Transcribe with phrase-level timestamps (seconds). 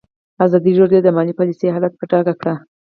[0.45, 2.53] ازادي راډیو د مالي پالیسي حالت په ډاګه کړی.